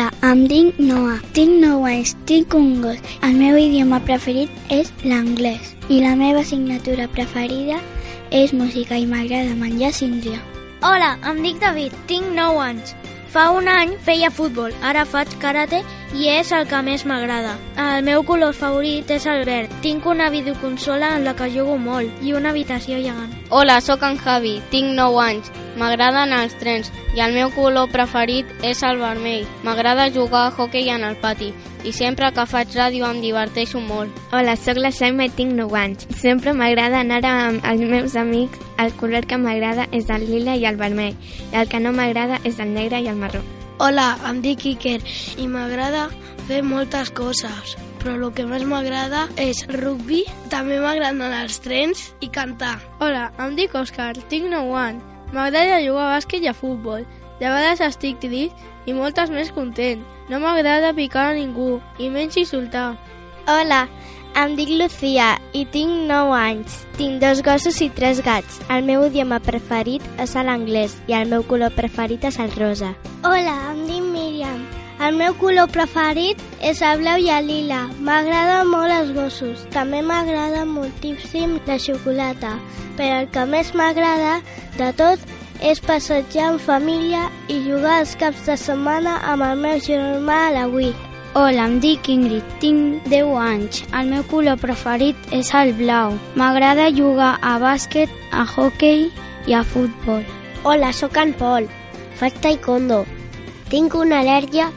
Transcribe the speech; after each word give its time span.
em 0.00 0.46
dic 0.48 0.78
Noah, 0.80 1.18
tinc 1.36 1.60
9 1.60 1.84
anys, 1.84 2.14
tinc 2.24 2.54
un 2.54 2.80
gos. 2.80 2.96
El 3.22 3.34
meu 3.36 3.58
idioma 3.60 3.98
preferit 4.00 4.48
és 4.72 4.88
l'anglès 5.04 5.74
i 5.92 6.00
la 6.00 6.14
meva 6.16 6.40
assignatura 6.40 7.08
preferida 7.12 7.76
és 8.30 8.54
música 8.56 8.96
i 8.96 9.04
m'agrada 9.06 9.52
menjar 9.58 9.92
síndria. 9.92 10.40
Hola, 10.80 11.18
em 11.28 11.42
dic 11.44 11.60
David, 11.60 11.92
tinc 12.08 12.32
9 12.32 12.62
anys. 12.64 12.94
Fa 13.32 13.50
un 13.52 13.68
any 13.68 13.94
feia 14.04 14.30
futbol, 14.30 14.72
ara 14.84 15.04
faig 15.08 15.30
karate 15.40 15.82
i 16.16 16.26
és 16.28 16.50
el 16.52 16.66
que 16.68 16.80
més 16.84 17.04
m'agrada. 17.08 17.54
El 17.80 18.04
meu 18.04 18.24
color 18.28 18.52
favorit 18.52 19.08
és 19.10 19.24
el 19.28 19.44
verd. 19.48 19.72
Tinc 19.84 20.06
una 20.06 20.28
videoconsola 20.32 21.14
en 21.16 21.24
la 21.24 21.36
que 21.36 21.48
jugo 21.52 21.78
molt 21.80 22.24
i 22.24 22.32
una 22.36 22.52
habitació 22.52 23.00
gegant. 23.00 23.32
Hola, 23.48 23.80
sóc 23.80 24.04
en 24.08 24.16
Javi, 24.20 24.58
tinc 24.70 24.92
9 24.96 25.20
anys. 25.24 25.52
M'agraden 25.78 26.34
els 26.36 26.54
trens 26.60 26.90
i 27.16 27.22
el 27.24 27.32
meu 27.32 27.50
color 27.54 27.88
preferit 27.92 28.48
és 28.66 28.82
el 28.84 29.00
vermell. 29.00 29.46
M'agrada 29.64 30.10
jugar 30.12 30.46
a 30.48 30.52
hockey 30.52 30.90
en 30.92 31.04
el 31.04 31.16
pati 31.16 31.52
i 31.84 31.92
sempre 31.96 32.28
que 32.34 32.44
faig 32.46 32.74
ràdio 32.76 33.08
em 33.08 33.22
diverteixo 33.24 33.80
molt. 33.80 34.12
Hola, 34.32 34.54
sóc 34.56 34.78
la 34.78 34.92
Xaima 34.92 35.26
i 35.26 35.32
tinc 35.34 35.56
9 35.58 35.78
anys. 35.80 36.06
Sempre 36.20 36.52
m'agrada 36.52 37.00
anar 37.00 37.22
amb 37.26 37.64
els 37.64 37.82
meus 37.88 38.16
amics. 38.16 38.60
El 38.78 38.92
color 39.00 39.26
que 39.26 39.38
m'agrada 39.38 39.88
és 39.92 40.10
el 40.10 40.26
lila 40.28 40.56
i 40.56 40.66
el 40.68 40.76
vermell. 40.76 41.16
I 41.52 41.62
el 41.62 41.68
que 41.68 41.80
no 41.80 41.92
m'agrada 41.96 42.40
és 42.44 42.60
el 42.60 42.74
negre 42.74 43.00
i 43.00 43.08
el 43.08 43.16
marró. 43.16 43.42
Hola, 43.82 44.12
em 44.28 44.42
dic 44.44 44.66
Iker 44.76 45.00
i 45.40 45.48
m'agrada 45.50 46.08
fer 46.46 46.60
moltes 46.62 47.10
coses, 47.10 47.76
però 48.02 48.14
el 48.18 48.28
que 48.36 48.46
més 48.46 48.62
m'agrada 48.68 49.24
és 49.40 49.64
rugby, 49.72 50.22
també 50.52 50.78
m'agraden 50.82 51.40
els 51.40 51.58
trens 51.64 52.10
i 52.20 52.28
cantar. 52.28 52.76
Hola, 53.00 53.30
em 53.42 53.56
dic 53.58 53.74
Òscar, 53.74 54.12
tinc 54.28 54.52
9 54.52 54.78
anys. 54.78 55.11
M'agrada 55.32 55.80
jugar 55.80 56.08
a 56.10 56.14
bàsquet 56.16 56.44
i 56.44 56.50
a 56.50 56.56
futbol. 56.56 57.06
De 57.40 57.48
vegades 57.48 57.80
estic 57.80 58.20
trist 58.20 58.86
i 58.86 58.92
moltes 58.92 59.32
més 59.32 59.50
content. 59.50 60.02
No 60.28 60.38
m'agrada 60.42 60.92
picar 60.94 61.30
a 61.30 61.36
ningú, 61.36 61.80
i 61.98 62.10
menys 62.12 62.36
insultar. 62.38 62.92
Hola, 63.48 63.86
em 64.38 64.54
dic 64.56 64.70
Lucía 64.78 65.32
i 65.52 65.64
tinc 65.72 66.06
9 66.08 66.36
anys. 66.36 66.76
Tinc 66.96 67.18
dos 67.24 67.42
gossos 67.44 67.80
i 67.84 67.88
tres 67.90 68.22
gats. 68.24 68.60
El 68.70 68.86
meu 68.86 69.08
idioma 69.08 69.40
preferit 69.44 70.04
és 70.22 70.36
l'anglès 70.36 70.94
i 71.08 71.16
el 71.18 71.28
meu 71.32 71.42
color 71.48 71.74
preferit 71.74 72.24
és 72.28 72.38
el 72.38 72.52
rosa. 72.54 72.94
Hola, 73.24 73.56
em 73.72 73.82
dic 73.88 74.06
Míriam. 74.12 74.62
El 75.02 75.16
meu 75.18 75.32
color 75.34 75.66
preferit 75.74 76.38
és 76.62 76.78
el 76.86 77.00
blau 77.00 77.18
i 77.18 77.26
el 77.34 77.48
lila. 77.50 77.80
M'agraden 78.06 78.68
molt 78.70 78.94
els 78.94 79.08
gossos. 79.16 79.62
També 79.74 79.98
m'agrada 79.98 80.60
moltíssim 80.62 81.56
la 81.66 81.74
xocolata. 81.82 82.52
Però 82.94 83.16
el 83.24 83.26
que 83.34 83.42
més 83.50 83.72
m'agrada 83.74 84.36
de 84.76 84.90
tot 85.00 85.24
és 85.58 85.82
passejar 85.82 86.52
en 86.52 86.60
família 86.62 87.24
i 87.50 87.56
jugar 87.64 87.96
els 88.04 88.12
caps 88.20 88.44
de 88.46 88.54
setmana 88.54 89.16
amb 89.32 89.42
el 89.48 89.58
meu 89.64 89.80
germà 89.82 90.36
a 90.44 90.52
la 90.54 90.68
Wii. 90.70 90.92
Hola, 91.34 91.64
em 91.64 91.80
dic 91.82 92.06
Ingrid, 92.12 92.52
tinc 92.62 93.08
10 93.10 93.32
anys. 93.42 93.80
El 93.98 94.12
meu 94.12 94.22
color 94.30 94.60
preferit 94.62 95.34
és 95.34 95.50
el 95.58 95.72
blau. 95.80 96.14
M'agrada 96.38 96.92
jugar 96.94 97.32
a 97.42 97.56
bàsquet, 97.58 98.12
a 98.30 98.46
hockey 98.46 99.08
i 99.50 99.58
a 99.58 99.64
futbol. 99.66 100.22
Hola, 100.62 100.92
sóc 100.94 101.18
en 101.18 101.34
Pol. 101.42 101.66
Faig 102.22 102.38
taekwondo. 102.46 103.00
Tinc 103.72 103.96
una 103.96 104.20
al·lèrgia 104.20 104.68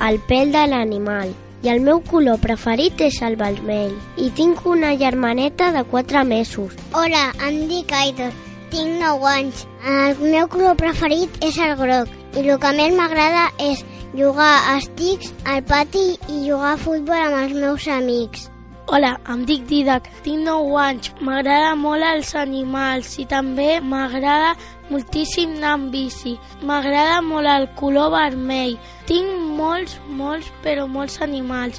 al 0.00 0.18
pèl 0.28 0.52
de 0.56 0.66
l'animal 0.72 1.32
i 1.62 1.68
el 1.68 1.82
meu 1.84 2.00
color 2.10 2.40
preferit 2.40 3.00
és 3.04 3.20
el 3.26 3.36
vermell. 3.40 3.92
I 4.16 4.30
tinc 4.36 4.64
una 4.66 4.94
germaneta 4.96 5.70
de 5.76 5.84
4 5.90 6.24
mesos. 6.24 6.76
Hola, 6.96 7.26
em 7.46 7.66
dic 7.68 7.92
Aidor. 7.92 8.32
Tinc 8.72 8.96
9 9.02 9.28
anys. 9.28 9.66
El 9.84 10.22
meu 10.24 10.48
color 10.48 10.78
preferit 10.80 11.36
és 11.44 11.58
el 11.60 11.76
groc 11.76 12.08
i 12.38 12.46
el 12.46 12.56
que 12.62 12.72
més 12.78 12.96
m'agrada 12.96 13.48
és 13.58 13.84
jugar 14.16 14.54
a 14.70 14.78
estics 14.78 15.34
al 15.44 15.60
pati 15.68 16.06
i 16.28 16.46
jugar 16.46 16.76
a 16.76 16.80
futbol 16.80 17.20
amb 17.26 17.42
els 17.44 17.58
meus 17.58 17.88
amics. 17.88 18.48
Hola, 18.90 19.12
em 19.30 19.44
dic 19.46 19.68
Didac, 19.70 20.08
tinc 20.24 20.40
9 20.42 20.78
anys, 20.82 21.12
m'agrada 21.22 21.76
molt 21.78 22.02
els 22.02 22.32
animals 22.34 23.12
i 23.22 23.26
també 23.30 23.76
m'agrada 23.78 24.48
moltíssim 24.88 25.52
anar 25.60 25.76
amb 25.76 25.92
bici. 25.94 26.32
M'agrada 26.66 27.20
molt 27.22 27.46
el 27.52 27.68
color 27.78 28.08
vermell. 28.10 28.74
Tinc 29.06 29.44
molts, 29.60 29.94
molts, 30.20 30.48
però 30.64 30.88
molts 30.90 31.20
animals. 31.22 31.78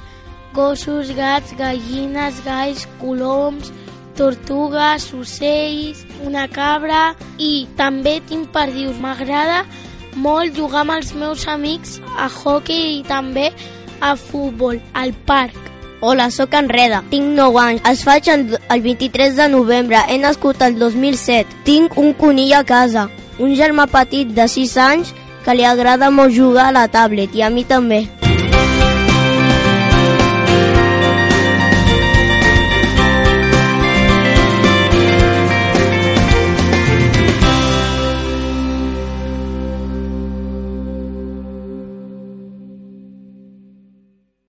Gossos, 0.56 1.12
gats, 1.18 1.52
gallines, 1.60 2.40
galls, 2.46 2.86
coloms, 3.02 3.74
tortugues, 4.16 5.10
ocells, 5.12 6.06
una 6.24 6.46
cabra 6.48 7.02
i 7.36 7.68
també 7.82 8.22
tinc 8.32 8.54
perdius. 8.56 8.96
M'agrada 9.04 9.66
molt 10.16 10.56
jugar 10.56 10.86
amb 10.86 10.96
els 10.96 11.12
meus 11.12 11.44
amics 11.58 12.00
a 12.16 12.30
hockey 12.32 13.02
i 13.02 13.04
també 13.12 13.50
a 14.00 14.16
futbol, 14.16 14.80
al 14.96 15.12
parc. 15.28 15.71
Hola, 16.04 16.32
sóc 16.32 16.56
en 16.58 16.68
Reda, 16.68 17.04
tinc 17.12 17.28
9 17.38 17.60
anys, 17.62 17.82
es 17.86 18.00
faig 18.02 18.26
el, 18.34 18.58
el 18.74 18.82
23 18.82 19.36
de 19.38 19.46
novembre, 19.54 20.00
he 20.10 20.16
nascut 20.18 20.64
el 20.66 20.80
2007, 20.80 21.60
tinc 21.64 21.94
un 22.02 22.16
conill 22.18 22.56
a 22.58 22.64
casa, 22.66 23.04
un 23.38 23.54
germà 23.60 23.86
petit 23.86 24.32
de 24.34 24.48
6 24.50 24.74
anys 24.82 25.12
que 25.46 25.54
li 25.54 25.62
agrada 25.62 26.10
molt 26.10 26.34
jugar 26.34 26.72
a 26.72 26.74
la 26.80 26.88
tablet 26.90 27.38
i 27.38 27.46
a 27.46 27.52
mi 27.54 27.68
també. 27.70 28.08